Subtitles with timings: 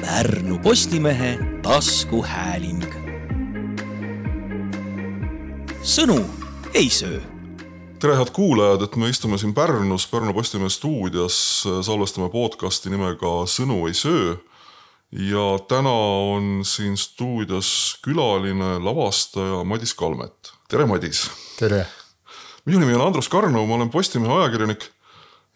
[0.00, 2.84] Pärnu Postimehe taskuhääling.
[5.82, 6.18] sõnu
[6.74, 7.20] ei söö
[7.98, 13.86] tere, head kuulajad, et me istume siin Pärnus Pärnu Postimehe stuudios, salvestame podcasti nimega Sõnu
[13.88, 14.36] ei söö.
[15.12, 15.94] ja täna
[16.34, 20.52] on siin stuudios külaline lavastaja Madis Kalmet.
[20.68, 21.30] tere, Madis.
[21.58, 21.86] tere.
[22.64, 24.90] minu nimi on Andrus Karno, ma olen Postimehe ajakirjanik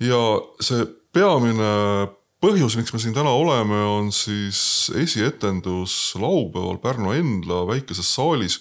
[0.00, 2.09] ja see peamine
[2.43, 8.60] põhjus, miks me siin täna oleme, on siis esietendus laupäeval Pärnu Endla väikeses saalis,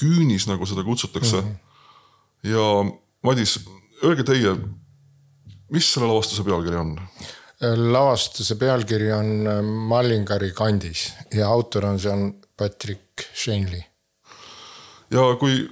[0.00, 1.48] küünis, nagu seda kutsutakse mm.
[1.48, 2.50] -hmm.
[2.52, 2.66] ja
[3.24, 3.58] Madis,
[4.04, 4.56] öelge teie,
[5.72, 6.98] mis selle lavastuse pealkiri on?
[7.92, 9.26] lavastuse pealkiri on
[9.88, 13.82] Mallingari kandis ja autor on, on Patrick Shanley.
[15.10, 15.70] ja kui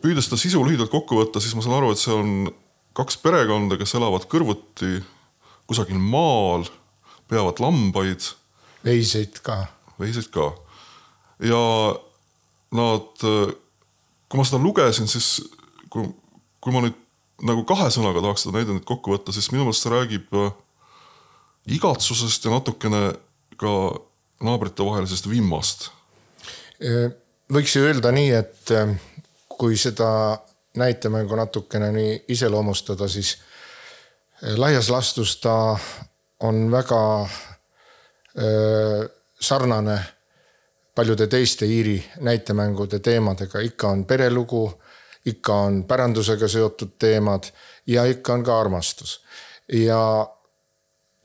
[0.00, 2.48] püüda seda sisu lühidalt kokku võtta, siis ma saan aru, et see on
[2.96, 5.02] kaks perekonda, kes elavad kõrvuti
[5.66, 6.64] kusagil maal,
[7.28, 8.32] peavad lambaid.
[8.84, 9.64] veiseid ka.
[10.00, 10.52] veiseid ka.
[11.42, 11.62] ja
[12.76, 13.26] nad,
[14.28, 15.40] kui ma seda lugesin, siis
[15.90, 16.08] kui
[16.66, 16.96] kui ma nüüd
[17.46, 20.48] nagu kahe sõnaga tahaks seda näidendit kokku võtta, siis minu meelest see räägib äh,
[21.76, 23.02] igatsusest ja natukene
[23.60, 23.72] ka
[24.42, 25.90] naabritevahelisest vimmast.
[27.52, 28.72] võiks ju öelda nii, et
[29.48, 30.08] kui seda
[30.76, 33.36] näitemängu natukene nii iseloomustada, siis
[34.58, 35.54] laias laastus ta
[36.40, 37.28] on väga
[39.40, 39.98] sarnane
[40.94, 44.66] paljude teiste Iiri näitemängude teemadega, ikka on perelugu
[45.26, 47.50] ikka on pärandusega seotud teemad
[47.86, 49.20] ja ikka on ka armastus.
[49.72, 50.26] ja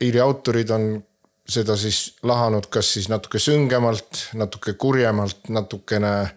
[0.02, 1.04] Iiri autorid on
[1.48, 6.30] seda siis lahanud kas siis natuke süngemalt, natuke kurjemalt, natukene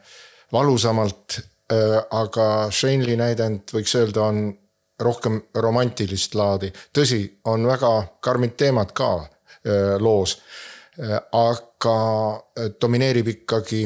[0.53, 1.39] valusamalt.
[2.11, 4.57] aga Shanley näidend võiks öelda, on
[4.99, 7.91] rohkem romantilist laadi, tõsi, on väga
[8.23, 9.11] karmid teemad ka
[9.99, 10.37] loos.
[11.31, 11.95] aga
[12.81, 13.81] domineerib ikkagi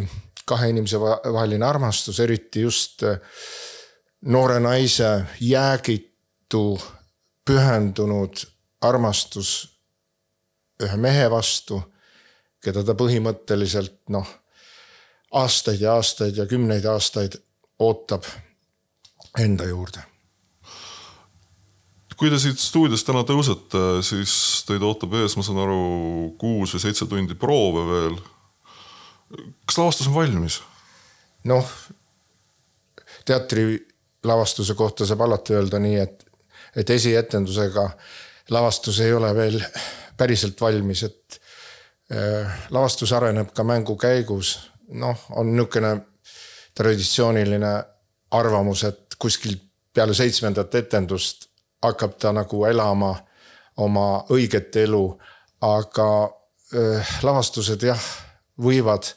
[0.45, 3.01] kahe inimese vaheline armastus, eriti just
[4.21, 6.81] noore naise jäägitu,
[7.45, 8.45] pühendunud
[8.81, 9.79] armastus
[10.83, 11.81] ühe mehe vastu,
[12.63, 14.27] keda ta põhimõtteliselt noh,
[15.35, 17.39] aastaid ja aastaid ja kümneid aastaid
[17.79, 18.27] ootab
[19.39, 20.03] enda juurde.
[22.19, 24.33] Kui te siit stuudiost täna tõusete, siis
[24.67, 25.83] teid ootab ees, ma saan aru,
[26.41, 28.17] kuus või seitse tundi proove veel.
[29.65, 30.59] kas lavastus on valmis?
[31.47, 31.69] noh,
[33.25, 33.79] teatri
[34.27, 36.25] lavastuse kohta saab alati öelda nii, et,
[36.75, 37.85] et esietendusega
[38.51, 39.61] lavastus ei ole veel
[40.19, 41.39] päriselt valmis, et
[42.11, 44.57] äh, lavastus areneb ka mängu käigus.
[44.89, 45.95] noh, on niisugune
[46.75, 47.73] traditsiooniline
[48.31, 49.55] arvamus, et kuskil
[49.93, 51.48] peale seitsmendat etendust
[51.81, 53.13] hakkab ta nagu elama
[53.77, 55.03] oma õiget elu,
[55.61, 56.09] aga
[56.75, 58.09] äh, lavastused jah,
[58.59, 59.13] võivad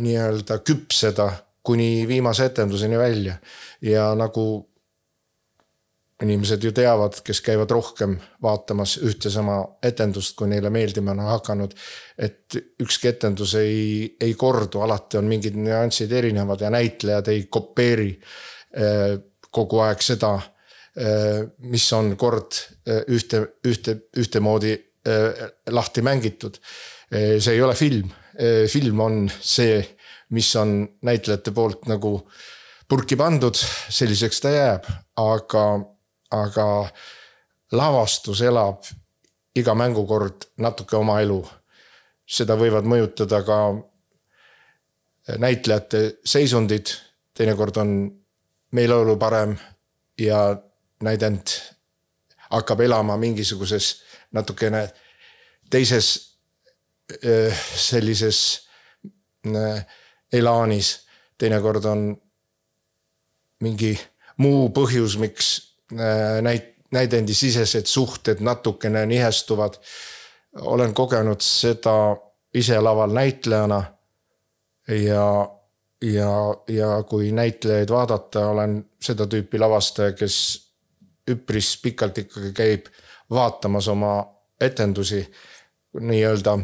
[0.00, 1.28] nii-öelda küpseda
[1.64, 3.34] kuni viimase etenduseni välja
[3.82, 4.44] ja nagu
[6.22, 11.74] inimesed ju teavad, kes käivad rohkem vaatamas ühte sama etendust, kui neile meeldima on hakanud.
[12.18, 18.10] et ükski etendus ei, ei kordu, alati on mingid nüansid erinevad ja näitlejad ei kopeeri
[18.76, 19.18] eh,
[19.50, 20.53] kogu aeg seda, eh,
[20.94, 24.76] mis on kord eh, ühte, ühte, ühtemoodi
[25.74, 26.54] lahti mängitud.
[27.12, 28.08] see ei ole film,
[28.72, 29.82] film on see
[30.34, 32.16] mis on näitlejate poolt nagu
[32.88, 33.56] purki pandud,
[33.88, 34.88] selliseks ta jääb,
[35.20, 35.64] aga,
[36.34, 36.66] aga
[37.72, 38.86] lavastus elab
[39.56, 41.42] iga mängukord natuke oma elu.
[42.26, 43.56] seda võivad mõjutada ka
[45.38, 46.88] näitlejate seisundid,
[47.36, 47.90] teinekord on
[48.72, 49.52] meeleolu parem
[50.18, 50.56] ja
[51.04, 51.54] näidend
[52.50, 54.88] hakkab elama mingisuguses natukene
[55.70, 56.34] teises
[57.76, 58.38] sellises
[60.32, 60.90] elaanis,
[61.38, 62.04] teinekord on
[63.60, 63.92] mingi
[64.40, 65.50] muu põhjus, miks
[65.92, 69.74] äh, näit-, näidendisisesed suhted natukene nihestuvad.
[70.54, 72.16] olen kogenud seda
[72.54, 73.84] ise laval näitlejana.
[74.88, 75.50] ja,
[76.02, 76.30] ja,
[76.68, 80.36] ja kui näitlejaid vaadata, olen seda tüüpi lavastaja, kes
[81.30, 82.86] üpris pikalt ikkagi käib
[83.30, 84.16] vaatamas oma
[84.60, 85.22] etendusi
[86.00, 86.58] nii-öelda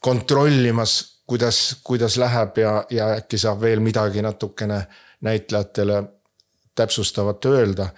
[0.00, 4.80] kontrollimas kuidas, kuidas läheb ja, ja äkki saab veel midagi natukene
[5.20, 6.02] näitlejatele
[6.74, 7.88] täpsustavat öelda.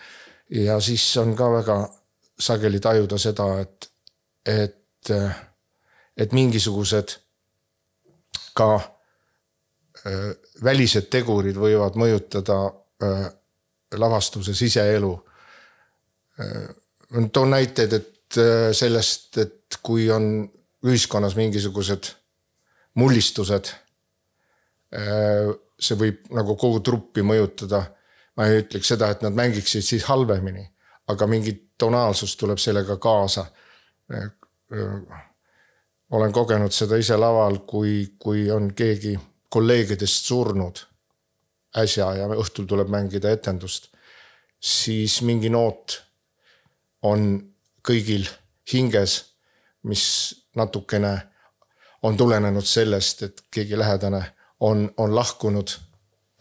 [0.51, 1.77] ja siis on ka väga
[2.39, 3.91] sageli tajuda seda, et,
[4.47, 5.11] et,
[6.17, 7.15] et mingisugused
[8.55, 10.33] ka äh,
[10.65, 12.59] välised tegurid võivad mõjutada
[13.05, 13.29] äh,
[13.95, 15.13] lavastuse siseelu.
[17.33, 20.51] Toon näiteid, et äh, sellest, et kui on
[20.87, 22.15] ühiskonnas mingisugused
[22.95, 23.73] mullistused.
[25.81, 27.83] see võib nagu kogu truppi mõjutada.
[28.37, 30.65] ma ei ütleks seda, et nad mängiksid siis halvemini,
[31.09, 33.47] aga mingi tonaalsus tuleb sellega kaasa.
[36.11, 40.81] olen kogenud seda ise laval, kui, kui on keegi kolleegidest surnud
[41.77, 43.91] äsja ja õhtul tuleb mängida etendust,
[44.61, 46.01] siis mingi noot
[47.03, 47.31] on
[47.87, 48.27] kõigil
[48.73, 49.17] hinges,
[49.83, 50.05] mis
[50.57, 51.15] natukene
[52.03, 54.21] on tulenenud sellest, et keegi lähedane
[54.61, 55.73] on, on lahkunud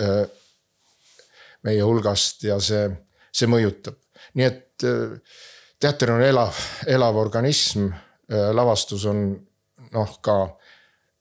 [0.02, 0.26] öö,
[1.64, 2.88] meie hulgast ja see,
[3.32, 3.96] see mõjutab.
[4.36, 5.18] nii et öö,
[5.80, 6.56] teater on elav,
[6.88, 7.88] elav organism,
[8.30, 9.24] lavastus on
[9.92, 10.36] noh, ka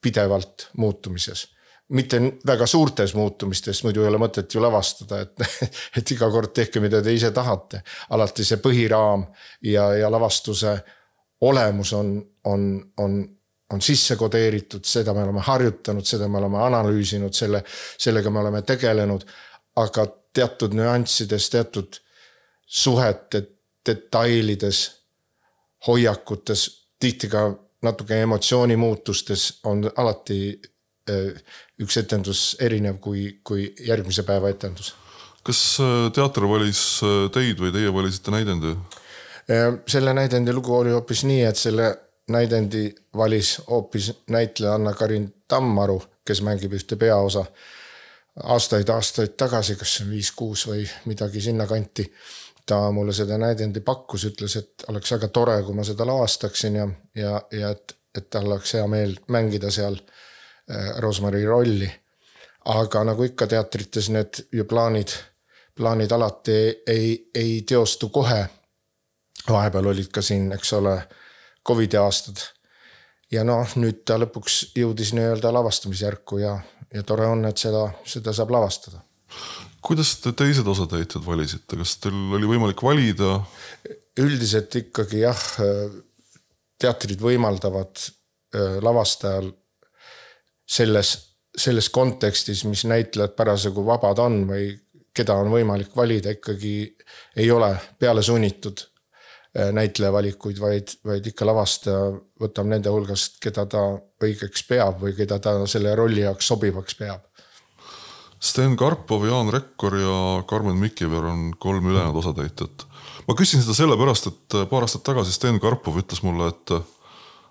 [0.02, 1.46] pidevalt muutumises
[1.88, 5.64] mitte väga suurtes muutumistes, muidu ei ole mõtet ju lavastada, et,
[5.98, 7.82] et iga kord tehke, mida te ise tahate.
[8.10, 9.24] alati see põhiraam
[9.64, 10.76] ja, ja lavastuse
[11.40, 13.18] olemus on, on, on,
[13.72, 17.62] on sisse kodeeritud, seda me oleme harjutanud, seda me oleme analüüsinud, selle,
[17.98, 19.24] sellega me oleme tegelenud.
[19.76, 22.00] aga teatud nüanssides, teatud
[22.66, 23.42] suhete
[23.86, 24.80] detailides,
[25.86, 26.64] hoiakutes,
[27.00, 30.60] tihti ka natuke emotsioonimuutustes on alati
[31.82, 34.94] üks etendus erinev kui, kui järgmise päeva etendus.
[35.46, 38.76] kas äh, teater valis äh, teid või teie valisite näidendi?
[39.88, 41.86] selle näidendi lugu oli hoopis nii, et selle
[42.28, 47.46] näidendi valis hoopis näitleja Anna-Karin Tammaru, kes mängib ühte peaosa
[48.44, 52.12] aastaid-aastaid tagasi, kas viis-kuus või midagi sinnakanti.
[52.68, 56.88] ta mulle seda näidendi pakkus, ütles, et oleks väga tore, kui ma seda lavastaksin ja,
[57.16, 60.27] ja, ja et, et tal oleks hea meel mängida seal Äh,
[60.98, 61.88] Rosmari rolli.
[62.68, 65.08] aga nagu ikka teatrites need ju plaanid,
[65.76, 68.48] plaanid alati ei, ei teostu kohe.
[69.48, 70.98] vahepeal olid ka siin, eks ole,
[71.66, 72.42] Covidi aastad.
[73.32, 76.58] ja noh, nüüd ta lõpuks jõudis nii-öelda lavastamisjärku ja,
[76.94, 79.00] ja tore on, et seda, seda saab lavastada.
[79.80, 83.40] kuidas te teised osatäitjad valisite, kas teil oli võimalik valida?
[84.18, 85.42] üldiselt ikkagi jah,
[86.78, 89.52] teatrid võimaldavad äh, lavastajal
[90.68, 91.14] selles,
[91.56, 94.68] selles kontekstis, mis näitlejad parasjagu vabad on või
[95.18, 96.74] keda on võimalik valida, ikkagi
[97.36, 103.66] ei ole peale sunnitud äh, näitleja valikuid, vaid, vaid ikka lavastaja võtab nende hulgast, keda
[103.66, 103.86] ta
[104.24, 107.24] õigeks peab või keda ta selle rolli jaoks sobivaks peab.
[108.38, 112.86] Sten Karpov, Jaan Rekkor ja Karmen Mikiver on kolm ülejäänud osatäitjat.
[113.26, 116.76] ma küsin seda sellepärast, et paar aastat tagasi Sten Karpov ütles mulle, et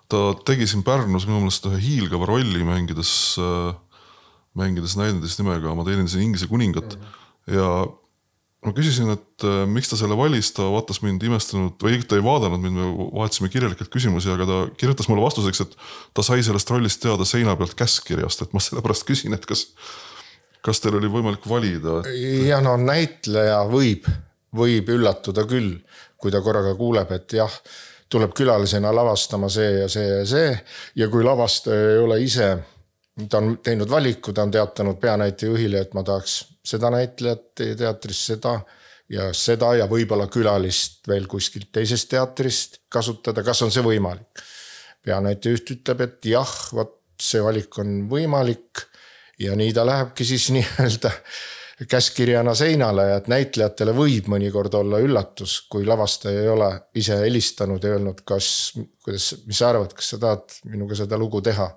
[0.08, 3.12] ta tegi siin Pärnus minu meelest ühe hiilgava rolli mängides,
[3.42, 3.72] äh,
[4.58, 6.96] mängides näidendis nimega Ma teenindasin Inglise kuningat
[7.48, 7.68] ja
[8.64, 12.24] ma küsisin, et äh, miks ta selle valis, ta vaatas mind imestunud või ta ei
[12.24, 15.76] vaadanud mind, me vahetasime kirjalikult küsimusi, aga ta kirjutas mulle vastuseks, et
[16.16, 19.68] ta sai sellest rollist teada seina pealt käskkirjast, et ma sellepärast küsin, et kas,
[20.64, 22.10] kas teil oli võimalik valida et...?
[22.48, 24.08] ja no näitleja võib,
[24.58, 25.76] võib üllatuda küll,
[26.18, 27.60] kui ta korraga kuuleb, et jah
[28.08, 30.50] tuleb külalisena lavastama see ja see ja see
[30.96, 32.48] ja kui lavastaja ei ole ise,
[33.28, 37.76] ta on teinud valiku, ta on teatanud peanäitleja juhile, et ma tahaks seda näitlejat teie
[37.76, 38.58] teatris, seda
[39.12, 44.46] ja seda ja võib-olla külalist veel kuskilt teisest teatrist kasutada, kas on see võimalik?
[45.04, 48.82] peanäitleja juht ütleb, et jah, vot see valik on võimalik
[49.40, 51.12] ja nii ta lähebki siis nii-öelda
[51.86, 57.84] käskkirjana seinale ja et näitlejatele võib mõnikord olla üllatus, kui lavastaja ei ole ise helistanud
[57.84, 58.48] ja öelnud, kas,
[59.04, 61.68] kuidas, mis sa arvad, kas sa tahad minuga seda lugu teha.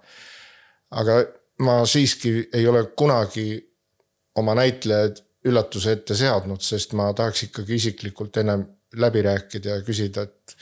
[0.92, 1.22] aga
[1.62, 3.62] ma siiski ei ole kunagi
[4.42, 8.66] oma näitlejaid üllatuse ette seadnud, sest ma tahaks ikkagi isiklikult ennem
[9.02, 10.56] läbi rääkida ja küsida, et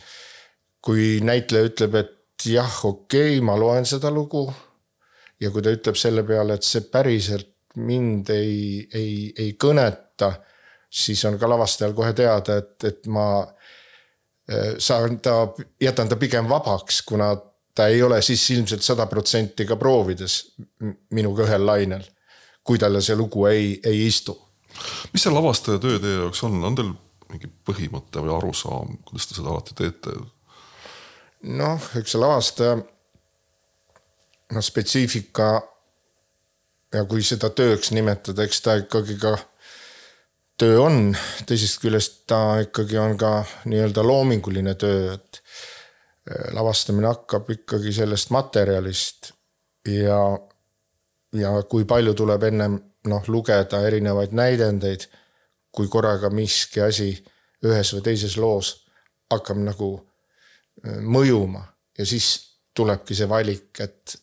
[0.84, 4.50] kui näitleja ütleb, et jah, okei okay,, ma loen seda lugu.
[5.40, 10.32] ja kui ta ütleb selle peale, et see päriselt mind ei, ei, ei kõneta,
[10.90, 15.48] siis on ka lavastajal kohe teada, et, et ma äh, saan ta,
[15.82, 17.36] jätan ta pigem vabaks, kuna
[17.76, 20.40] ta ei ole siis ilmselt sada protsenti ka proovides
[21.16, 22.04] minuga ühel lainel.
[22.64, 24.36] kui talle see lugu ei, ei istu.
[25.14, 26.92] mis see lavastaja töö teie jaoks on, on teil
[27.30, 30.16] mingi põhimõte või arusaam, kuidas te seda alati teete?
[31.44, 32.78] noh, eks see lavastaja,
[34.52, 35.50] noh spetsiifika
[36.94, 39.36] ja kui seda tööks nimetada, eks ta ikkagi ka
[40.60, 41.14] töö on,
[41.48, 43.34] teisest küljest ta ikkagi on ka
[43.70, 49.32] nii-öelda loominguline töö, et äh, lavastamine hakkab ikkagi sellest materjalist
[49.88, 50.20] ja,
[51.36, 52.78] ja kui palju tuleb ennem
[53.08, 55.08] noh, lugeda erinevaid näidendeid,
[55.72, 57.12] kui korraga miski asi
[57.64, 58.74] ühes või teises loos
[59.32, 61.64] hakkab nagu äh, mõjuma.
[62.00, 62.34] Ja siis
[62.76, 64.16] tulebki see valik, et,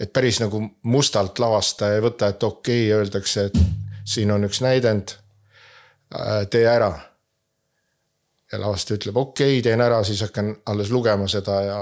[0.00, 3.58] et päris nagu mustalt lavastaja ei võta, et okei okay,, öeldakse, et
[4.04, 5.16] siin on üks näidend.
[6.50, 6.92] tee ära.
[8.52, 11.78] ja lavastaja ütleb okei okay,, teen ära, siis hakkan alles lugema seda ja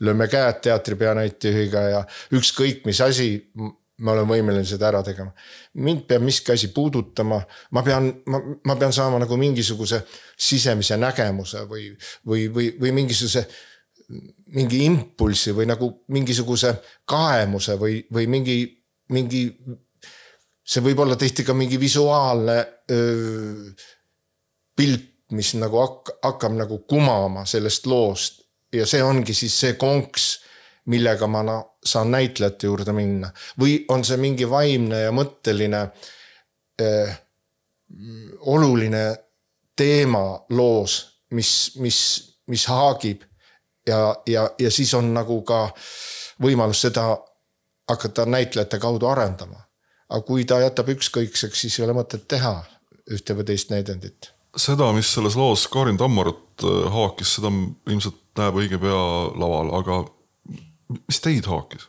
[0.00, 3.32] lööme käed teatri peanäitjuhiga ja ükskõik mis asi
[4.00, 5.32] ma olen võimeline seda ära tegema.
[5.74, 10.02] mind peab miski asi puudutama, ma pean, ma, ma pean saama nagu mingisuguse
[10.36, 11.90] sisemise nägemuse või,
[12.26, 13.46] või, või, või mingisuguse
[14.54, 16.74] mingi impulsi või nagu mingisuguse
[17.08, 18.58] kaemuse või, või mingi,
[19.14, 19.44] mingi.
[20.64, 22.58] see võib olla tihti ka mingi visuaalne
[22.90, 23.70] öö,
[24.76, 28.42] pilt, mis nagu hakkab, hakkab nagu kumama sellest loost
[28.74, 30.30] ja see ongi siis see konks
[30.90, 35.84] millega ma no, saan näitlejate juurde minna või on see mingi vaimne ja mõtteline
[36.82, 37.18] eh,
[38.50, 39.04] oluline
[39.76, 40.22] teema
[40.54, 41.00] loos,
[41.34, 42.00] mis, mis,
[42.50, 43.24] mis haagib
[43.86, 45.68] ja, ja, ja siis on nagu ka
[46.42, 47.16] võimalus seda
[47.90, 49.66] hakata näitlejate kaudu arendama.
[50.10, 52.54] aga kui ta jätab ükskõikseks, siis ei ole mõtet teha
[53.10, 54.32] ühte või teist näidendit.
[54.56, 57.52] seda, mis selles loos Karin Tammarut eh, haakis, seda
[57.86, 59.02] ilmselt näeb õige pea
[59.38, 60.04] laval, aga
[61.06, 61.88] mis teid haakis?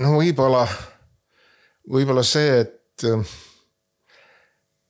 [0.00, 0.64] no võib-olla,
[1.92, 3.04] võib-olla see, et,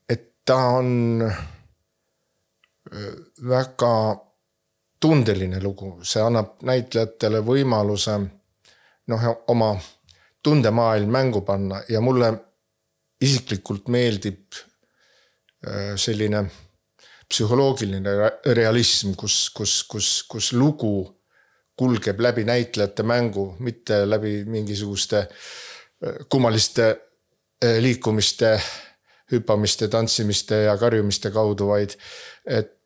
[0.09, 1.41] et ta on äh,
[3.49, 3.93] väga
[5.01, 8.19] tundeline lugu, see annab näitlejatele võimaluse
[9.09, 9.75] noh, oma
[10.45, 12.33] tundemaailm mängu panna ja mulle
[13.21, 14.57] isiklikult meeldib
[15.67, 16.45] äh, selline
[17.31, 18.13] psühholoogiline
[18.57, 20.95] realism, kus, kus, kus, kus lugu
[21.81, 26.91] kulgeb läbi näitlejate mängu, mitte läbi mingisuguste äh, kummaliste
[27.65, 28.59] äh, liikumiste,
[29.33, 31.97] hüppamiste, tantsimiste ja karjumiste kaudu, vaid
[32.45, 32.80] et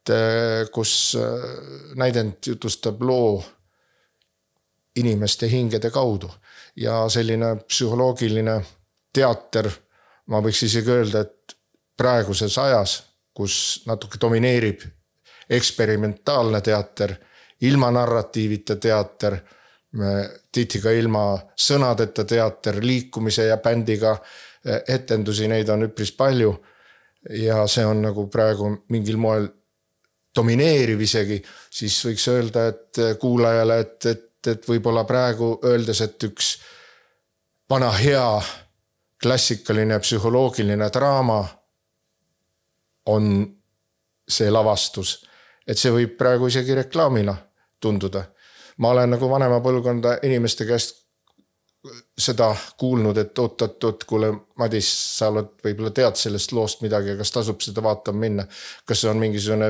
[0.72, 1.16] kus
[1.96, 3.38] näidend jutustab loo
[5.00, 6.28] inimeste hingede kaudu
[6.76, 8.58] ja selline psühholoogiline
[9.14, 9.70] teater,
[10.28, 11.56] ma võiks isegi öelda, et
[11.96, 12.98] praeguses ajas
[13.34, 14.84] kus natuke domineerib
[15.50, 17.14] eksperimentaalne teater,
[17.66, 19.36] ilma narratiivita teater,
[20.52, 24.14] tihti ka ilma sõnadeta teater, liikumise ja bändiga
[24.64, 26.54] eh, etendusi, neid on üpris palju.
[27.30, 29.46] ja see on nagu praegu mingil moel
[30.36, 31.38] domineeriv isegi,
[31.70, 36.54] siis võiks öelda, et kuulajale, et, et, et võib-olla praegu öeldes, et üks
[37.70, 38.26] vana hea
[39.22, 41.38] klassikaline psühholoogiline draama
[43.06, 43.30] on
[44.28, 45.16] see lavastus,
[45.66, 47.36] et see võib praegu isegi reklaamina
[47.80, 48.24] tunduda.
[48.78, 51.04] ma olen nagu vanema põlvkonda inimeste käest
[52.18, 54.88] seda kuulnud, et oot-oot-oot, kuule, Madis,
[55.18, 58.46] sa oled, võib-olla tead sellest loost midagi, kas tasub seda vaatama minna.
[58.84, 59.68] kas see on mingisugune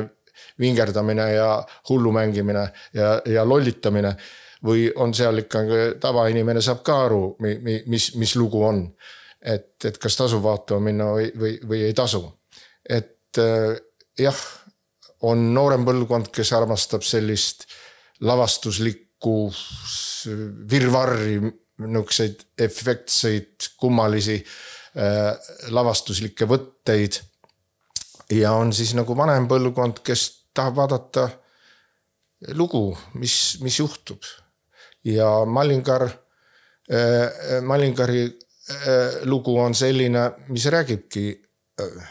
[0.61, 1.49] vingerdamine ja
[1.89, 4.15] hullu mängimine ja, ja lollitamine
[4.65, 7.23] või on seal ikkagi tavainimene saab ka aru,
[7.87, 8.87] mis, mis lugu on.
[9.45, 12.23] et, et kas tasub vaatama minna või, või, või ei tasu.
[12.89, 13.75] et äh,
[14.19, 14.39] jah,
[15.29, 17.67] on noorem põlvkond, kes armastab sellist
[18.25, 19.37] lavastuslikku
[20.71, 21.37] virvarri,
[21.85, 25.35] niisuguseid efektseid, kummalisi äh,
[25.75, 27.21] lavastuslikke võtteid.
[28.33, 31.29] ja on siis nagu vanem põlvkond, kes tahab vaadata
[32.55, 34.23] lugu, mis, mis juhtub.
[35.05, 41.43] ja Mallingar äh,, Mallingari äh, lugu on selline, mis räägibki
[41.81, 42.09] äh,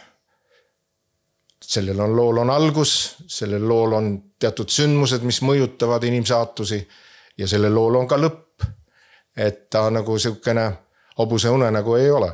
[1.74, 4.10] sellel on lool on algus, sellel lool on
[4.40, 6.80] teatud sündmused, mis mõjutavad inimsaatusi
[7.38, 8.42] ja sellel lool on ka lõpp.
[9.36, 10.64] et ta nagu sihukene
[11.18, 12.28] hobuse unenägu ei ole.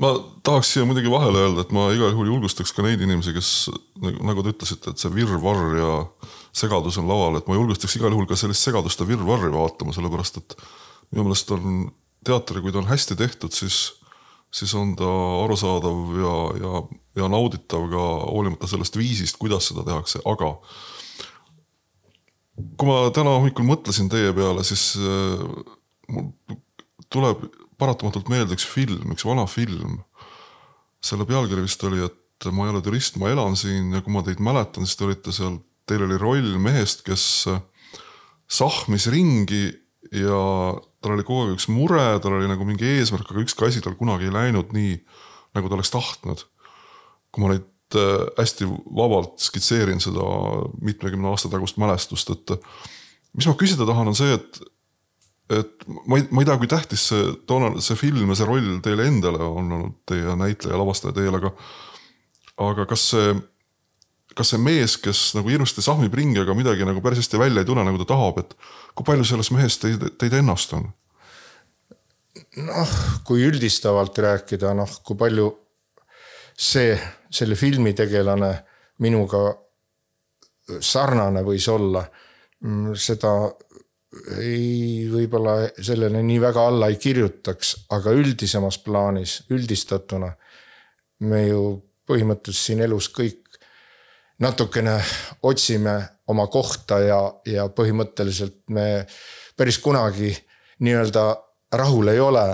[0.00, 0.12] Ma
[0.46, 3.52] tahaks siia muidugi vahele öelda, et ma igal juhul julgustaks ka neid inimesi, kes
[4.02, 5.92] nagu, nagu te ütlesite, et see virvarr ja
[6.56, 10.42] segadus on laual, et ma julgustaks igal juhul ka sellist segadust ja virvarri vaatama, sellepärast
[10.42, 10.58] et
[11.12, 11.88] minu meelest on
[12.26, 13.98] teater, kui ta on hästi tehtud, siis
[14.54, 15.08] siis on ta
[15.44, 16.82] arusaadav ja, ja,
[17.22, 20.54] ja nauditav ka hoolimata sellest viisist, kuidas seda tehakse, aga
[22.78, 25.44] kui ma täna hommikul mõtlesin teie peale, siis äh,
[26.08, 26.30] mul
[27.12, 27.44] tuleb
[27.78, 30.02] paratamatult meelde üks film, üks vana film.
[31.04, 34.24] selle pealkiri vist oli, et ma ei ole turist, ma elan siin ja kui ma
[34.26, 37.46] teid mäletan, siis te olite seal, teil oli roll mehest, kes
[38.50, 39.68] sahmis ringi
[40.14, 40.42] ja
[41.02, 43.96] tal oli kogu aeg üks mure, tal oli nagu mingi eesmärk, aga ükski asi tal
[43.98, 44.96] kunagi ei läinud nii,
[45.56, 46.46] nagu ta oleks tahtnud.
[47.28, 48.66] kui ma nüüd äh, hästi
[48.96, 50.24] vabalt skitseerin seda
[50.80, 52.56] mitmekümne aasta tagust mälestust, et
[53.36, 54.60] mis ma küsida tahan, on see, et
[55.48, 58.72] et ma ei, ma ei tea, kui tähtis see toonane, see film ja see roll
[58.84, 61.54] teile endale on olnud, teie näitleja, lavastaja teil, aga
[62.68, 63.32] aga kas see
[64.38, 67.66] kas see mees, kes nagu hirmsasti sahmib ringi, aga midagi nagu päris hästi välja ei
[67.66, 68.54] tule, nagu ta tahab, et
[68.94, 70.90] kui palju selles mehes teid, teid ennast on?
[72.62, 72.92] noh,
[73.26, 75.48] kui üldistavalt rääkida, noh, kui palju
[76.58, 76.94] see,
[77.34, 78.52] selle filmi tegelane
[79.02, 79.42] minuga
[80.82, 82.04] sarnane võis olla,
[82.62, 83.32] mm, seda
[84.40, 90.30] ei, võib-olla sellele nii väga alla ei kirjutaks, aga üldisemas plaanis, üldistatuna
[91.28, 91.62] me ju
[92.08, 93.58] põhimõtteliselt siin elus kõik
[94.40, 94.96] natukene
[95.42, 95.96] otsime
[96.30, 99.06] oma kohta ja, ja põhimõtteliselt me
[99.58, 100.30] päris kunagi
[100.84, 101.24] nii-öelda
[101.74, 102.46] rahul ei ole,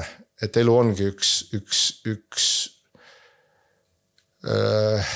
[0.42, 2.46] et elu ongi üks, üks, üks
[4.48, 5.12] äh,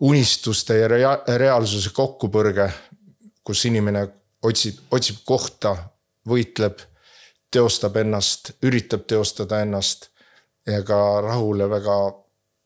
[0.00, 1.12] unistuste ja rea
[1.42, 2.70] reaalsuse kokkupõrge,
[3.44, 4.06] kus inimene
[4.42, 5.74] otsib, otsib kohta,
[6.28, 6.80] võitleb,
[7.50, 10.10] teostab ennast, üritab teostada ennast
[10.66, 11.96] ja ka rahule väga,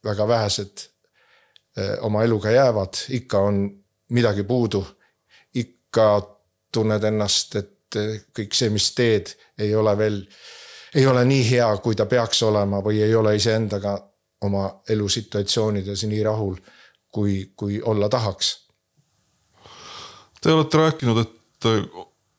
[0.05, 0.85] väga vähesed
[1.77, 3.65] eh, oma eluga jäävad, ikka on
[4.11, 4.85] midagi puudu.
[5.55, 6.37] ikka
[6.73, 10.19] tunned ennast, et eh, kõik see, mis teed, ei ole veel,
[10.95, 13.97] ei ole nii hea, kui ta peaks olema või ei ole iseendaga
[14.45, 16.57] oma elusituatsioonides nii rahul,
[17.09, 18.51] kui, kui olla tahaks.
[20.43, 21.34] Te olete rääkinud, et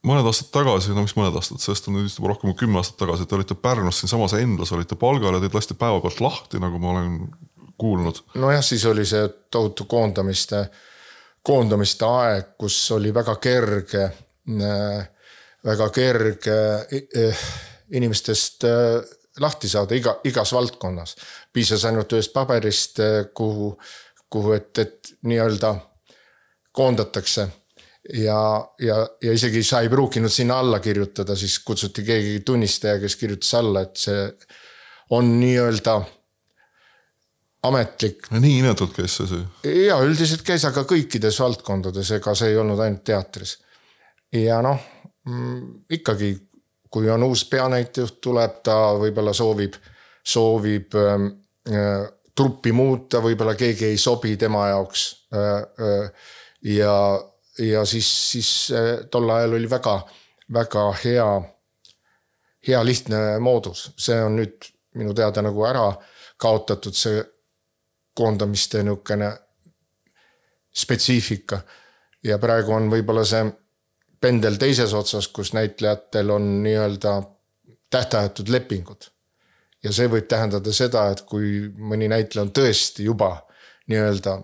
[0.05, 2.79] mõned aastad tagasi, no mis mõned aastad, sellest on nüüd vist juba rohkem kui kümme
[2.81, 6.81] aastat tagasi, te olite Pärnus siinsamas Endlas olite palgal ja teid lasti päevapealt lahti, nagu
[6.81, 7.15] ma olen
[7.81, 8.21] kuulnud.
[8.41, 10.65] nojah, siis oli see tohutu koondamiste,
[11.45, 14.05] koondamiste aeg, kus oli väga kerge,
[15.65, 16.59] väga kerge
[16.93, 17.45] eh,
[17.97, 18.65] inimestest
[19.41, 21.15] lahti saada iga, igas valdkonnas.
[21.53, 23.01] piisas ainult ühest paberist,
[23.33, 23.75] kuhu,
[24.29, 25.75] kuhu, et, et nii-öelda
[26.75, 27.47] koondatakse
[28.13, 33.15] ja, ja, ja isegi sa ei pruukinud sinna alla kirjutada, siis kutsuti keegi tunnistaja, kes
[33.15, 34.27] kirjutas alla, et see
[35.15, 35.95] on nii-öelda
[37.65, 38.29] ametlik.
[38.31, 39.75] nii inetult käis see see?
[39.87, 43.57] ja üldiselt käis, aga kõikides valdkondades, ega see ei olnud ainult teatris.
[44.33, 44.81] ja noh,
[45.25, 46.35] mm, ikkagi,
[46.89, 49.77] kui on uus peanäitejuht tuleb, ta võib-olla soovib,
[50.25, 51.29] soovib ähm,
[51.69, 55.61] äh, truppi muuta, võib-olla keegi ei sobi tema jaoks äh,.
[55.89, 56.33] Äh,
[56.65, 56.93] ja
[57.59, 59.99] ja siis, siis äh, tol ajal oli väga,
[60.53, 61.29] väga hea,
[62.67, 65.87] hea lihtne moodus, see on nüüd minu teada nagu ära
[66.41, 67.23] kaotatud, see
[68.15, 69.31] koondamiste niisugune
[70.75, 71.59] spetsiifika.
[72.23, 73.43] ja praegu on võib-olla see
[74.21, 77.21] pendel teises otsas, kus näitlejatel on nii-öelda
[77.89, 79.07] tähtajatud lepingud.
[79.83, 83.35] ja see võib tähendada seda, et kui mõni näitleja on tõesti juba
[83.87, 84.39] nii-öelda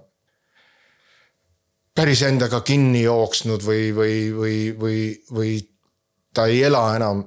[1.95, 5.01] päris endaga kinni jooksnud või, või, või, või,
[5.31, 5.51] või
[6.33, 7.23] ta ei ela enam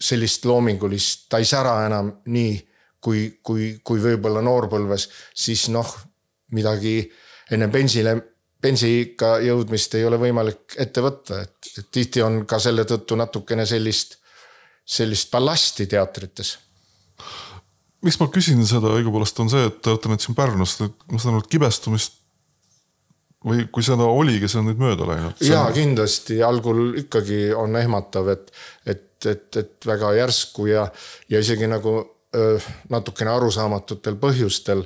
[0.00, 2.54] sellist loomingulist, ta ei sära enam nii,
[3.04, 5.90] kui, kui, kui võib-olla noorpõlves, siis noh,
[6.54, 6.98] midagi
[7.54, 8.14] enne bensile,
[8.64, 13.66] bensiikka jõudmist ei ole võimalik ette võtta, et, et tihti on ka selle tõttu natukene
[13.68, 14.18] sellist,
[14.84, 16.54] sellist ballasti teatrites.
[18.04, 21.36] Miks ma küsin seda õigupoolest on see, et te olete nüüd siin Pärnus, ma saan
[21.36, 22.23] aru, et kibestumist
[23.44, 25.42] või kui seda oligi, see on nüüd mööda läinud?
[25.44, 28.52] ja kindlasti algul ikkagi on ehmatav, et,
[28.86, 30.86] et, et, et väga järsku ja,
[31.28, 31.98] ja isegi nagu
[32.36, 32.56] öö,
[32.92, 34.84] natukene arusaamatutel põhjustel.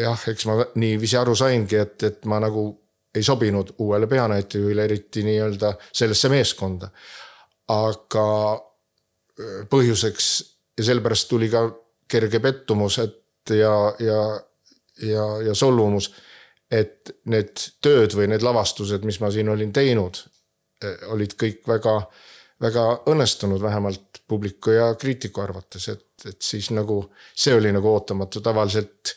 [0.00, 2.68] jah, eks ma niiviisi aru saingi, et, et ma nagu
[3.14, 6.90] ei sobinud uuele peanäitlejuhile, eriti nii-öelda sellesse meeskonda.
[7.70, 8.26] aga
[9.70, 10.26] põhjuseks
[10.78, 11.64] ja sellepärast tuli ka
[12.10, 14.22] kerge pettumus, et ja, ja,
[15.02, 16.10] ja, ja solvumus
[16.70, 20.22] et need tööd või need lavastused, mis ma siin olin teinud,
[20.84, 21.96] eh, olid kõik väga,
[22.62, 27.02] väga õnnestunud, vähemalt publiku ja kriitiku arvates, et, et siis nagu
[27.34, 29.16] see oli nagu ootamatu, tavaliselt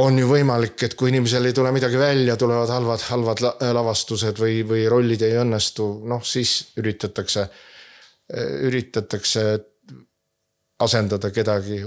[0.00, 3.42] on ju võimalik, et kui inimesel ei tule midagi välja, tulevad halvad, halvad
[3.74, 7.44] lavastused või, või rollid ei õnnestu, noh siis üritatakse,
[8.66, 9.44] üritatakse
[10.80, 11.82] asendada kedagi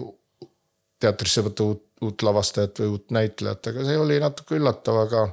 [1.04, 5.24] teatrisse võtta uut uut lavastajat või uut näitlejat, aga see oli natuke üllatav, aga,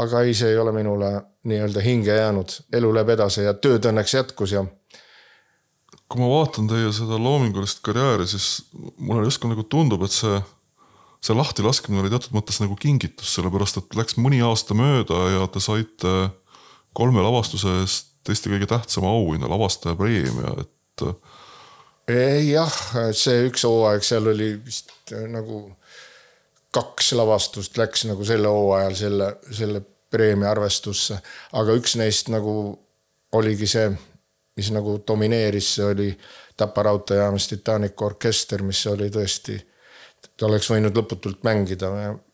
[0.00, 1.12] aga ei, see ei ole minule
[1.48, 2.56] nii-öelda hinge jäänud.
[2.76, 4.64] elu läheb edasi ja tööd õnneks jätkus ja.
[6.08, 8.66] kui ma vaatan teie seda loomingulist karjääri, siis
[8.98, 10.40] mulle justkui nagu tundub, et see,
[11.24, 15.62] see lahtilaskmine oli teatud mõttes nagu kingitus, sellepärast et läks mõni aasta mööda ja te
[15.64, 16.16] saite
[16.96, 21.04] kolme lavastuse eest Eesti kõige tähtsama auhinna, lavastaja preemia, et
[22.50, 22.76] jah,
[23.16, 25.62] see üks hooaeg seal oli vist nagu
[26.74, 31.18] kaks lavastust läks nagu selle hooajal selle, selle preemia arvestusse,
[31.58, 32.54] aga üks neist nagu
[33.38, 33.90] oligi see,
[34.58, 36.12] mis nagu domineeris, see oli
[36.60, 39.54] Tapa raudteejaamas Titanicu orkester, mis oli tõesti,
[40.36, 41.88] ta oleks võinud lõputult mängida,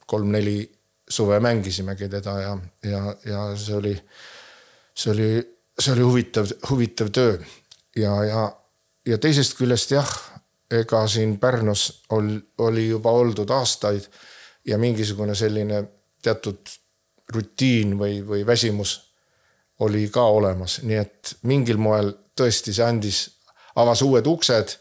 [0.07, 0.65] kolm-neli
[1.09, 3.93] suve mängisimegi teda ja, ja, ja see oli,
[4.95, 5.29] see oli,
[5.79, 7.37] see oli huvitav, huvitav töö.
[7.97, 8.43] Ja, ja,
[9.07, 10.09] ja teisest küljest jah,
[10.71, 14.09] ega siin Pärnus ol, oli juba oldud aastaid
[14.67, 15.85] ja mingisugune selline
[16.23, 16.75] teatud
[17.35, 18.97] rutiin või, või väsimus
[19.81, 23.27] oli ka olemas, nii et mingil moel tõesti see andis,
[23.77, 24.79] avas uued uksed.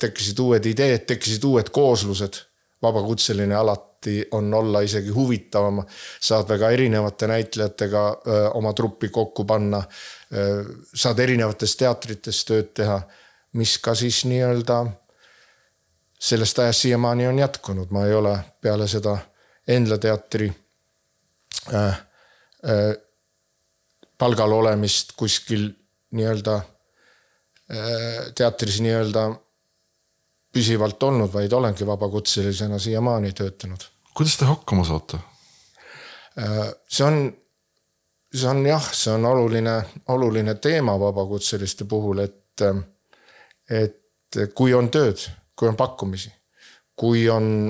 [0.00, 2.38] tekkisid uued ideed, tekkisid uued kooslused.
[2.82, 5.82] vabakutseline alati on olla isegi huvitavam,
[6.20, 9.82] saad väga erinevate näitlejatega öö, oma truppi kokku panna.
[10.32, 12.96] Saad erinevates teatrites tööd teha,
[13.60, 14.78] mis ka siis nii-öelda
[16.22, 19.18] sellest ajast siiamaani on jätkunud, ma ei ole peale seda
[19.68, 20.48] Endla teatri
[21.74, 22.94] äh, äh,
[24.18, 25.68] palgal olemist kuskil
[26.18, 29.28] nii-öelda äh, teatris nii-öelda
[30.52, 33.86] püsivalt olnud, vaid olengi vabakutselisena siiamaani töötanud.
[34.14, 35.22] kuidas te hakkama saate?
[36.38, 37.22] Äh, see on,
[38.34, 39.76] see on jah, see on oluline,
[40.08, 42.64] oluline teema vabakutseliste puhul, et,
[43.70, 45.20] et kui on tööd,
[45.56, 46.32] kui on pakkumisi,
[46.96, 47.68] kui on,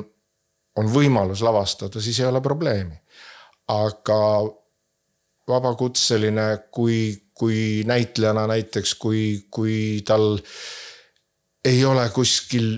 [0.78, 2.98] on võimalus lavastada, siis ei ole probleemi.
[3.72, 4.18] aga
[5.48, 10.36] vabakutseline, kui, kui näitlejana näiteks, kui, kui tal
[11.64, 12.74] ei ole kuskil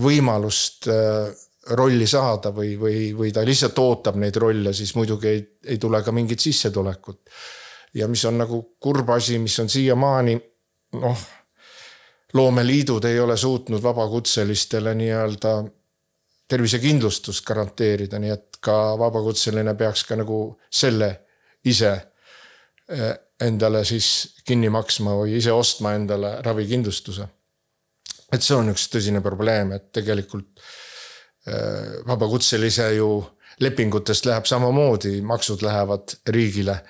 [0.00, 1.30] võimalust äh,
[1.70, 6.02] rolli saada või, või, või ta lihtsalt ootab neid rolle, siis muidugi ei, ei tule
[6.02, 7.20] ka mingit sissetulekut.
[7.94, 10.36] ja mis on nagu kurb asi, mis on siiamaani
[11.00, 11.26] noh,
[12.34, 15.64] loomeliidud ei ole suutnud vabakutselistele nii-öelda
[16.48, 21.10] tervisekindlustust garanteerida, nii et ka vabakutseline peaks ka nagu selle
[21.66, 21.92] ise
[22.88, 27.26] eh, endale siis kinni maksma või ise ostma endale ravikindlustuse.
[28.32, 30.62] et see on üks tõsine probleem, et tegelikult
[32.06, 33.08] vabakutselise ju
[33.60, 36.80] lepingutest läheb samamoodi, maksud lähevad riigile.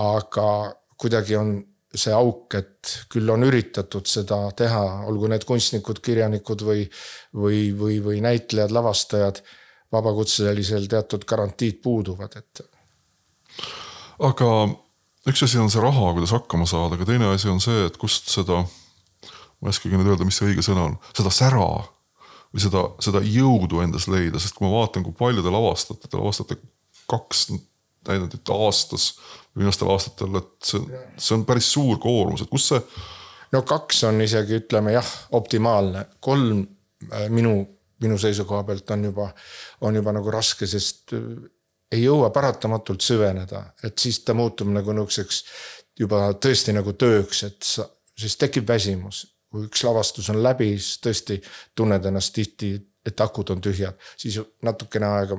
[0.00, 1.48] aga kuidagi on
[1.94, 6.84] see auk, et küll on üritatud seda teha, olgu need kunstnikud, kirjanikud või,
[7.36, 9.42] või, või, või näitlejad, lavastajad.
[9.92, 12.60] vabakutselisel teatud garantiid puuduvad, et
[14.22, 14.50] aga
[15.26, 18.30] üks asi on see raha, kuidas hakkama saada, aga teine asi on see, et kust
[18.30, 21.66] seda, ma ei oskagi nüüd öelda, mis see õige sõna on, seda sära
[22.50, 26.18] või seda, seda jõudu endas leida, sest kui ma vaatan, kui palju te lavastate, te
[26.18, 26.58] lavastate
[27.10, 27.50] kaks
[28.08, 29.12] näidendit aastas
[29.58, 32.82] viimastel aastatel, et see, see on päris suur koormus, et kus see.
[33.52, 36.62] no kaks on isegi ütleme jah, optimaalne, kolm
[37.10, 37.54] äh, minu,
[38.02, 39.30] minu seisukoha pealt on juba,
[39.86, 41.14] on juba nagu raske, sest
[41.90, 45.42] ei jõua paratamatult süveneda, et siis ta muutub nagu nihukeseks
[46.00, 47.86] juba tõesti nagu tööks, et sa,
[48.18, 49.24] siis tekib väsimus.
[49.50, 51.40] Kui üks lavastus on läbi, siis tõesti
[51.74, 52.74] tunned ennast tihti,
[53.06, 55.38] et akud on tühjad, siis natukene aega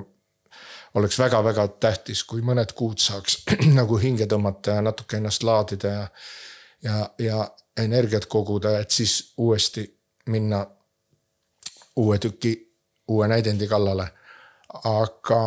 [0.99, 3.41] oleks väga-väga tähtis, kui mõned kuud saaks
[3.79, 6.05] nagu hinge tõmmata ja natuke ennast laadida ja,
[6.83, 7.41] ja, ja
[7.79, 9.85] energiat koguda, et siis uuesti
[10.29, 10.65] minna
[11.95, 12.55] uue tüki,
[13.07, 14.07] uue näidendi kallale.
[14.83, 15.41] aga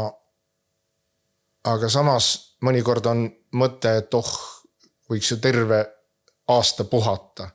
[1.65, 3.25] aga samas mõnikord on
[3.57, 4.33] mõte, et oh,
[5.11, 5.85] võiks ju terve
[6.49, 7.49] aasta puhata.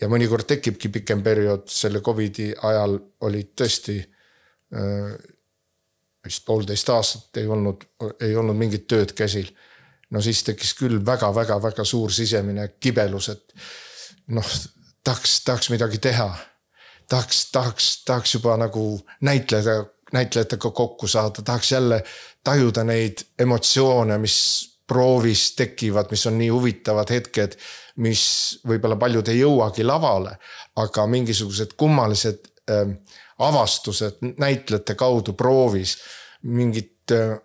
[0.00, 5.16] Ja mõnikord tekibki pikem periood, selle Covidi ajal olid tõesti äh,
[6.24, 7.84] vist poolteist aastat ei olnud,
[8.20, 9.50] ei olnud mingit tööd käsil.
[10.10, 13.54] no siis tekkis küll väga-väga-väga suur sisemine kibelus, et
[14.32, 14.54] noh,
[15.04, 16.28] tahaks, tahaks midagi teha.
[17.08, 22.02] tahaks, tahaks, tahaks juba nagu näitleda, näitlejatega kokku saada, tahaks jälle
[22.44, 24.38] tajuda neid emotsioone, mis
[24.88, 27.56] proovis tekivad, mis on nii huvitavad hetked,
[28.04, 28.22] mis
[28.66, 30.36] võib-olla paljud ei jõuagi lavale,
[30.80, 32.94] aga mingisugused kummalised äh,
[33.44, 35.96] avastused näitlejate kaudu proovis
[36.42, 37.36] mingid äh,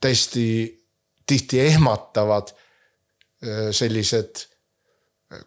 [0.00, 0.46] täiesti
[1.26, 4.46] tihti ehmatavad äh, sellised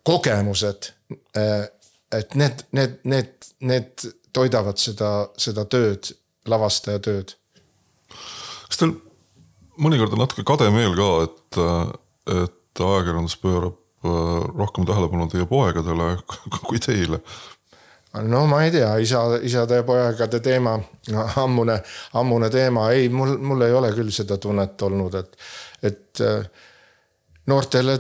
[0.04, 0.94] kogemused
[1.38, 1.68] äh,.
[2.12, 6.10] et need, need, need, need toidavad seda, seda tööd,
[6.50, 7.36] lavastaja tööd
[8.70, 8.96] kas teil
[9.80, 11.62] mõnikord on natuke kade meel ka, et,
[12.46, 14.12] et ajakirjandus pöörab äh,
[14.58, 16.18] rohkem tähelepanu teie poegadele
[16.68, 17.22] kui teile?
[18.26, 20.80] no ma ei tea, isa, isade ja poegade teema,
[21.38, 21.76] ammune,
[22.18, 25.38] ammune teema, ei, mul, mul ei ole küll seda tunnet olnud, et,
[25.92, 26.40] et äh,
[27.48, 28.00] noortele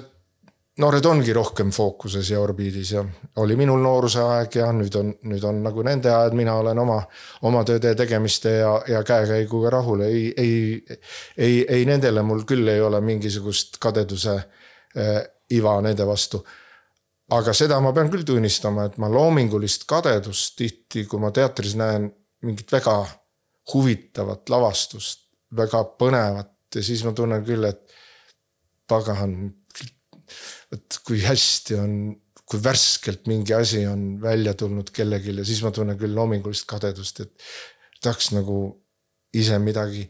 [0.79, 3.03] noored ongi rohkem fookuses ja orbiidis ja
[3.43, 6.99] oli minul nooruse aeg ja nüüd on, nüüd on nagu nende ajad, mina olen oma,
[7.47, 10.55] oma tööde tegemiste ja, ja käekäiguga rahul, ei, ei,
[11.37, 15.19] ei, ei nendele mul küll ei ole mingisugust kadeduse äh,
[15.55, 16.41] iva nende vastu.
[17.29, 22.09] aga seda ma pean küll tunnistama, et ma loomingulist kadedust tihti, kui ma teatris näen
[22.41, 22.95] mingit väga
[23.73, 27.83] huvitavat lavastust, väga põnevat ja siis ma tunnen küll, et
[28.89, 29.51] pagan,
[30.75, 31.93] et kui hästi on,
[32.49, 37.23] kui värskelt mingi asi on välja tulnud kellelgi ja siis ma tunnen küll loomingulist kadedust,
[37.25, 37.49] et
[38.01, 38.59] tahaks nagu
[39.35, 40.07] ise midagi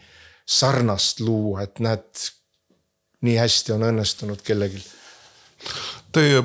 [0.49, 2.25] sarnast luua, et näed,
[3.25, 4.81] nii hästi on õnnestunud kellelgi.
[6.15, 6.41] Teie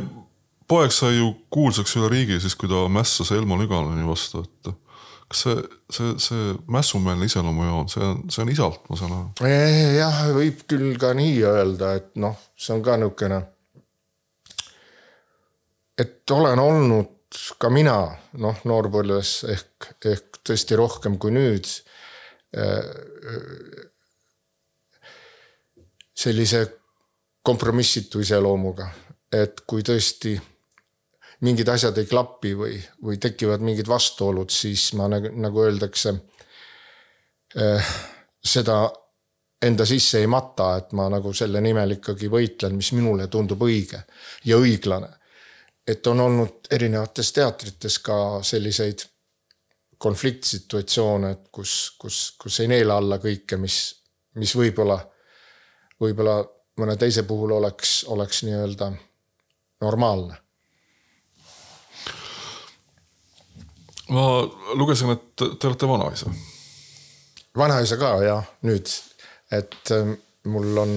[0.68, 4.74] poeg sai ju kuulsaks üle riigi siis, kui ta mässas Elmo Nügalani vastu, et
[5.30, 9.50] kas see, see, see mässumeelne iseloomujoon, see on, see on isalt, ma saan aru?
[9.96, 13.42] jah, võib küll ka nii öelda, et noh, see on ka niisugune.
[15.98, 17.10] Et olen olnud
[17.58, 17.98] ka mina
[18.42, 21.66] noh, noorpõlves ehk, ehk tõesti rohkem kui nüüd.
[26.14, 26.60] sellise
[27.42, 28.86] kompromissitu iseloomuga,
[29.34, 30.36] et kui tõesti
[31.42, 36.14] mingid asjad ei klapi või, või tekivad mingid vastuolud, siis ma nagu, nagu öeldakse
[37.58, 37.90] eh,.
[38.44, 38.78] seda
[39.64, 44.02] enda sisse ei mata, et ma nagu selle nimel ikkagi võitlen, mis minule tundub õige
[44.44, 45.08] ja õiglane.
[45.88, 49.04] Et on olnud erinevates teatrites ka selliseid
[49.98, 53.78] konfliktsituatsioone, et kus, kus, kus ei neela alla kõike, mis,
[54.40, 54.98] mis võib-olla,
[56.00, 56.38] võib-olla
[56.80, 58.90] mõne teise puhul oleks, oleks nii-öelda
[59.84, 60.44] normaalne
[64.08, 64.24] ma
[64.74, 66.30] lugesin, et te olete vanaisa.
[67.56, 68.90] vanaisa ka jah, nüüd,
[69.52, 70.14] et äh,
[70.50, 70.96] mul on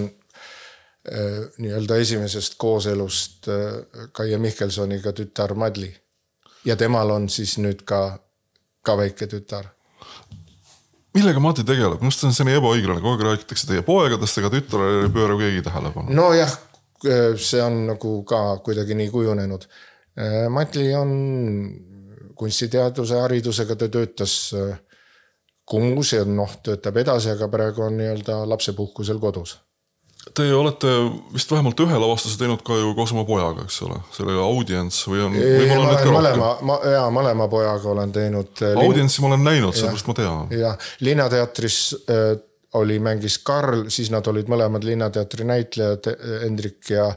[1.57, 5.95] nii-öelda esimesest kooselust äh, Kaie Mihkelsoniga tütar Madli.
[6.65, 8.19] ja temal on siis nüüd ka,
[8.81, 9.69] ka väike tütar.
[11.13, 14.51] millega Mati tegeleb, minu arust see on selline ebaõiglane, kogu aeg räägitakse teie poegadest, ega
[14.53, 16.13] tütrele ei pööra keegi tähelepanu.
[16.13, 16.57] nojah,
[17.37, 19.67] see on nagu ka kuidagi nii kujunenud.
[20.49, 21.11] Madli on
[22.37, 24.77] kunstiteaduse haridusega, ta töötas äh,
[25.67, 29.57] Kumus ja noh, töötab edasi, aga praegu on nii-öelda lapsepuhkusel kodus.
[30.35, 30.91] Te olete
[31.33, 35.23] vist vähemalt ühe lavastuse teinud ka ju koos oma pojaga, eks ole, selle Audience või
[35.25, 35.37] on?
[36.13, 38.51] mõlema, ma ja mõlema pojaga olen teinud.
[38.65, 40.53] Äh, Audience'i ma olen näinud, sellepärast ma tean.
[40.57, 42.31] jah, Linnateatris äh,
[42.77, 46.09] oli, mängis Karl, siis nad olid mõlemad Linnateatri näitlejad,
[46.43, 47.11] Hendrik ja,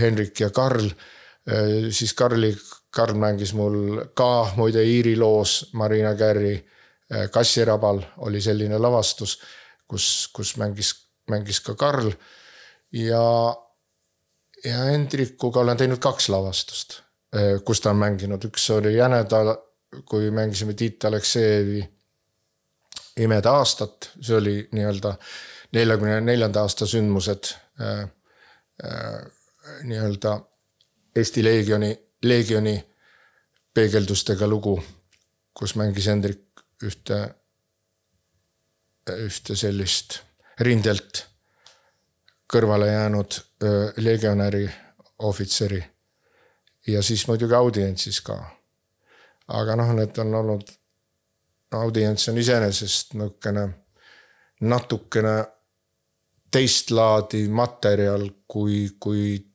[0.00, 1.90] Henrik ja Karl äh,.
[1.92, 2.54] siis Karli
[2.94, 9.38] Karl mängis mul ka muide Iiri loos Marina Kärri äh, Kassirabal oli selline lavastus,
[9.88, 10.92] kus, kus mängis,
[11.30, 12.10] mängis ka Karl.
[12.92, 13.24] ja,
[14.64, 17.00] ja Hendrikuga olen teinud kaks lavastust,
[17.36, 19.42] äh, kus ta on mänginud, üks oli Jäneda,
[20.04, 21.84] kui mängisime Tiit Aleksejevi
[23.20, 25.14] Imed aastat, see oli nii-öelda
[25.72, 28.08] neljakümne neljanda aasta sündmused äh,.
[28.84, 29.20] Äh,
[29.86, 30.32] nii-öelda
[31.16, 31.92] Eesti Leegioni
[32.24, 32.74] Leegioni
[33.74, 34.78] peegeldustega lugu,
[35.54, 37.18] kus mängis Hendrik ühte,
[39.12, 40.22] ühte sellist
[40.60, 41.24] rindelt
[42.52, 43.38] kõrvale jäänud
[43.96, 44.70] legionäri
[45.18, 45.84] ohvitseri.
[46.86, 48.38] ja siis muidugi audientsis ka.
[49.48, 50.70] aga noh, need on olnud,
[51.72, 53.68] audients on iseenesest niisugune
[54.60, 55.44] natukene
[56.50, 59.46] teist laadi materjal, kui, kui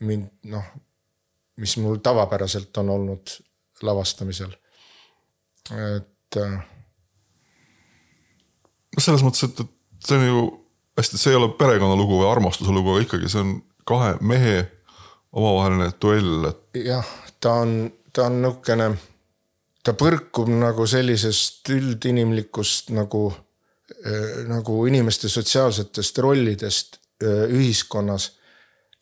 [0.00, 0.64] mind noh
[1.56, 3.26] mis mul tavapäraselt on olnud
[3.82, 4.52] lavastamisel.
[5.70, 6.36] et.
[6.36, 6.64] Äh,
[8.96, 9.70] no selles mõttes, et, et
[10.06, 10.42] see on ju
[10.98, 13.54] hästi, see ei ole perekonnalugu või armastuse lugu, aga ikkagi see on
[13.88, 14.56] kahe mehe
[15.32, 16.60] omavaheline duell, et.
[16.84, 17.08] jah,
[17.40, 17.76] ta on,
[18.12, 18.90] ta on nihukene,
[19.82, 23.30] ta põrkub nagu sellisest üldinimlikust nagu,
[24.04, 28.32] äh, nagu inimeste sotsiaalsetest rollidest äh, ühiskonnas.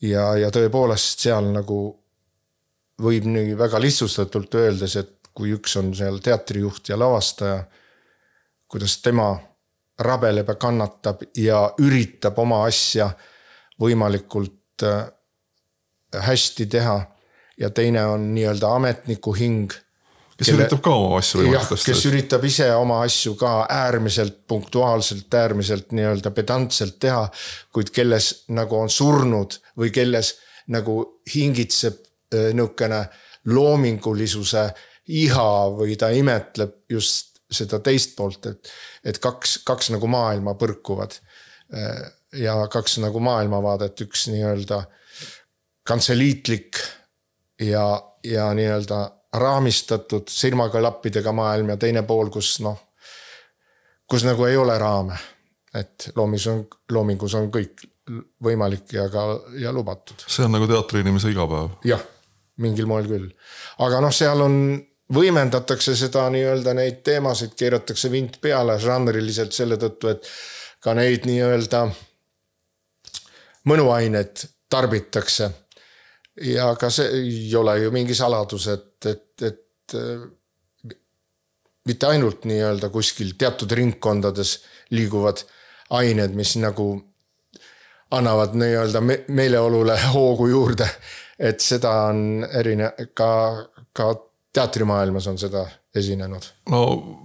[0.01, 1.81] ja, ja tõepoolest seal nagu
[3.01, 7.65] võib nii väga lihtsustatult öeldes, et kui üks on seal teatrijuht ja lavastaja,
[8.71, 9.35] kuidas tema
[10.01, 13.11] rabeleb ja kannatab ja üritab oma asja
[13.81, 15.07] võimalikult äh,
[16.17, 16.99] hästi teha.
[17.61, 19.73] ja teine on nii-öelda ametniku hing.
[20.37, 21.93] kes kelle, üritab ka oma asju võimalikult hästi.
[21.93, 27.29] kes üritab ise oma asju ka äärmiselt punktuaalselt, äärmiselt nii-öelda pedantselt teha,
[27.73, 30.39] kuid kelles nagu on surnud või kelles
[30.71, 31.03] nagu
[31.35, 33.09] hingitseb Äh, nihukene
[33.51, 34.69] loomingulisuse
[35.09, 38.71] iha või ta imetleb just seda teist poolt, et,
[39.05, 41.17] et kaks, kaks nagu maailma põrkuvad.
[42.35, 44.81] Ja kaks nagu maailmavaadet, üks nii-öelda
[45.87, 46.79] kantseliitlik
[47.63, 47.85] ja,
[48.27, 49.01] ja nii-öelda
[49.39, 52.79] raamistatud silmaklappidega maailm ja teine pool, kus noh,
[54.11, 55.19] kus nagu ei ole raame.
[55.75, 57.85] et loomis on, loomingus on kõik
[58.43, 59.23] võimalik ja ka,
[59.59, 60.27] ja lubatud.
[60.27, 61.77] see on nagu teatriinimese igapäev.
[61.87, 62.03] jah
[62.61, 63.29] mingil moel küll.
[63.79, 64.57] aga noh, seal on
[65.15, 70.29] võimendatakse seda nii-öelda neid teemasid, keeratakse vint peale žanriliselt selle tõttu, et
[70.81, 71.87] ka neid nii-öelda
[73.71, 75.51] mõnuaineid tarbitakse.
[76.41, 79.97] ja ka see ei ole ju mingi saladus, et, et, et
[81.87, 85.43] mitte ainult nii-öelda kuskil teatud ringkondades liiguvad
[85.91, 86.93] ained, mis nagu
[88.11, 90.89] annavad nii-öelda me meeleolule hoogu juurde.
[91.39, 93.31] et seda on erine-, ka,
[93.97, 94.11] ka
[94.53, 96.43] teatrimaailmas on seda esinenud.
[96.71, 96.83] no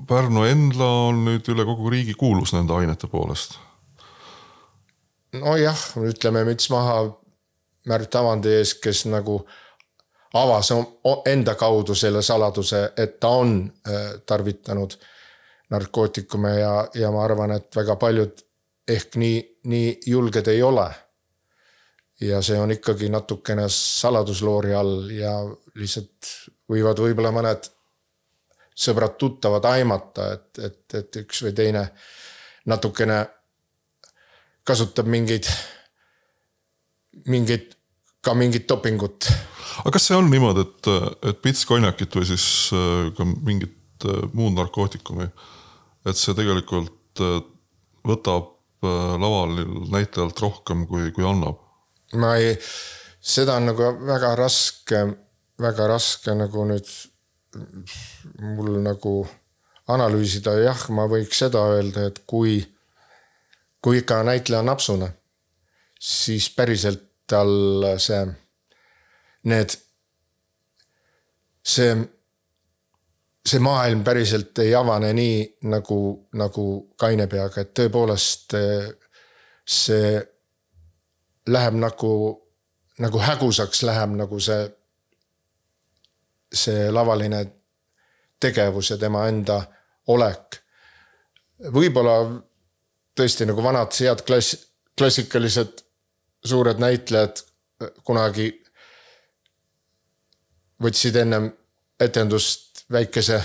[0.07, 3.59] Pärnu Endla on nüüd üle kogu riigi kuulus nende ainete poolest.
[5.33, 7.05] nojah, ütleme müts maha
[7.85, 9.43] Märt Avandi ees, kes nagu
[10.33, 10.71] avas
[11.29, 14.95] enda kaudu selle saladuse, et ta on äh, tarvitanud
[15.69, 18.41] narkootikume ja, ja ma arvan, et väga paljud
[18.87, 19.37] ehk nii,
[19.71, 20.89] nii julged ei ole.
[22.21, 25.33] ja see on ikkagi natukene saladusloori all ja
[25.75, 26.29] lihtsalt
[26.71, 27.69] võivad võib-olla mõned
[28.75, 31.85] sõbrad-tuttavad aimata, et, et, et üks või teine
[32.67, 33.21] natukene
[34.65, 35.47] kasutab mingeid,
[37.31, 37.75] mingeid,
[38.25, 39.29] ka mingit dopingut.
[39.83, 40.91] aga kas see on niimoodi, et,
[41.29, 45.29] et pits konjakit või siis äh, ka mingit äh, muud narkootikumi,
[46.09, 47.39] et see tegelikult äh,
[48.05, 48.51] võtab
[48.85, 49.55] laval
[49.89, 51.57] näitlejalt rohkem, kui, kui annab?
[52.21, 52.51] ma ei,
[53.17, 54.99] seda on nagu väga raske
[55.61, 56.89] väga raske nagu nüüd
[58.41, 59.15] mul nagu
[59.91, 62.57] analüüsida, jah, ma võiks seda öelda, et kui,
[63.83, 65.11] kui ikka näitleja on napsune,
[66.01, 68.21] siis päriselt tal see,
[69.49, 69.75] need,
[71.65, 71.95] see,
[73.45, 75.41] see maailm päriselt ei avane nii
[75.71, 75.99] nagu,
[76.37, 76.65] nagu
[76.99, 78.57] kaine peaga, et tõepoolest
[79.65, 80.15] see
[81.49, 82.11] läheb nagu,
[83.01, 84.65] nagu hägusaks läheb nagu see
[86.55, 87.45] see lavaline
[88.39, 89.61] tegevus ja tema enda
[90.07, 90.61] olek.
[91.71, 92.15] võib-olla
[93.15, 94.57] tõesti nagu vanad head klass,
[94.97, 95.81] klassikalised
[96.45, 97.41] suured näitlejad
[98.03, 98.49] kunagi
[100.83, 101.47] võtsid ennem
[101.99, 103.39] etendust väikese,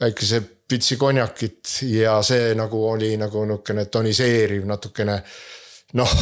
[0.00, 5.18] väikese pitsi konjakit ja see nagu oli nagu niisugune toniseeriv natukene
[6.00, 6.14] noh,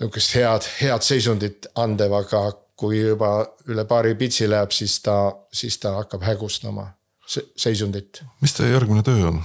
[0.00, 2.42] niisugust head, head seisundit andev, aga
[2.80, 3.30] kui juba
[3.68, 5.16] üle paari pitsi läheb, siis ta,
[5.52, 6.86] siis ta hakkab hägustama
[7.30, 8.22] seisundit.
[8.40, 9.42] mis teie järgmine töö on?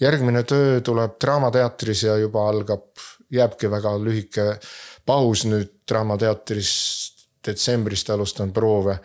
[0.00, 2.90] järgmine töö tuleb Draamateatris ja juba algab,
[3.30, 4.48] jääbki väga lühike
[5.06, 6.72] paus nüüd Draamateatris.
[7.46, 8.98] detsembrist alustan proove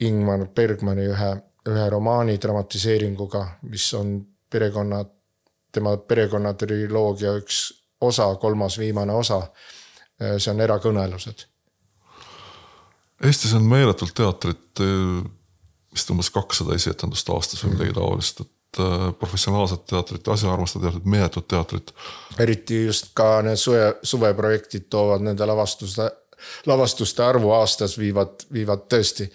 [0.00, 1.30] Ingmar Bergmani ühe,
[1.68, 4.20] ühe romaani dramatiseeringuga, mis on
[4.50, 5.02] perekonna,
[5.72, 7.58] tema perekonnatriloogia üks
[8.00, 9.42] osa, kolmas viimane osa.
[10.38, 11.44] see on Erakõnelused
[13.24, 14.82] Eestis on meeletult teatrit,
[15.96, 21.48] vist umbes kakssada esietendust aastas või midagi taolist, et äh, professionaalset teatrit, asjaarmastavad teatrit, meeletut
[21.48, 21.94] teatrit.
[22.38, 26.10] eriti just ka need suve, suveprojektid toovad nende lavastuste,
[26.68, 29.30] lavastuste arvu aastas viivad, viivad tõesti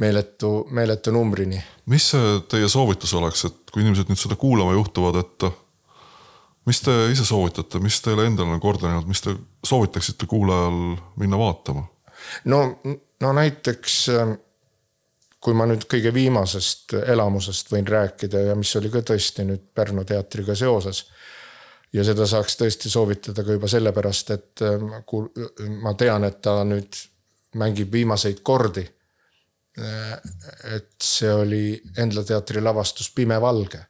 [0.00, 1.60] meeletu, meeletu numbrini.
[1.92, 5.50] mis see teie soovitus oleks, et kui inimesed nüüd seda kuulama juhtuvad, et
[6.66, 11.38] mis te ise soovitate, mis teile endale on korda läinud, mis te soovitaksite kuulajal minna
[11.44, 11.84] vaatama?
[12.44, 12.60] No,
[13.20, 14.36] no näiteks ähm,
[15.46, 20.04] kui ma nüüd kõige viimasest elamusest võin rääkida ja mis oli ka tõesti nüüd Pärnu
[20.08, 21.04] teatriga seoses.
[21.92, 24.90] ja seda saaks tõesti soovitada ka juba sellepärast, et ähm,
[25.82, 26.98] ma tean, et ta nüüd
[27.56, 28.84] mängib viimaseid kordi.
[29.78, 30.12] Äh,
[30.74, 33.84] et see oli Endla teatri lavastus Pime valge.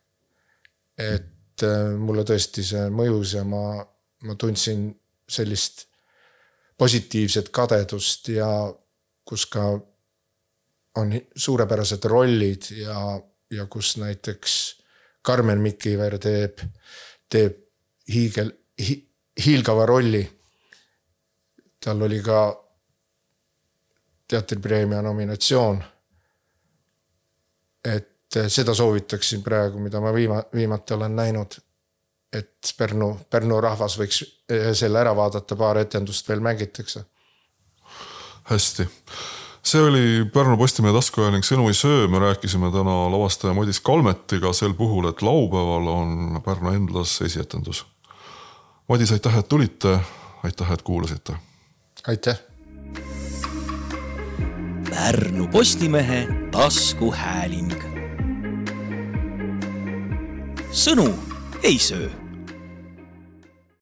[0.99, 3.85] et äh, mulle tõesti see mõjus ja ma,
[4.25, 4.89] ma tundsin
[5.29, 5.87] sellist
[6.79, 8.75] positiivset kadedust ja
[9.25, 9.81] kus ka
[10.97, 14.77] on suurepärased rollid ja, ja kus näiteks
[15.23, 16.61] Karmen Mikiver teeb,
[17.29, 17.59] teeb
[18.13, 19.01] hiigel hi,,
[19.47, 20.23] hiilgava rolli.
[21.85, 22.65] tal oli ka
[24.29, 25.85] teatripreemia nominatsioon.
[27.85, 31.59] et seda soovitaksin praegu, mida ma viima-, viimati olen näinud
[32.39, 37.05] et Pärnu, Pärnu rahvas võiks eh, selle ära vaadata, paar etendust veel mängitakse.
[38.51, 38.87] hästi,
[39.63, 44.75] see oli Pärnu Postimehe taskuhääling Sõnu ei söö, me rääkisime täna lavastaja Madis Kalmetiga sel
[44.75, 47.87] puhul, et laupäeval on Pärnu Endlas esietendus.
[48.89, 49.99] Madis, aitäh, et tulite,
[50.45, 51.35] aitäh, et kuulasite.
[52.07, 52.39] aitäh.
[54.91, 57.75] Pärnu Postimehe taskuhääling.
[60.77, 61.09] sõnu
[61.63, 62.26] ei söö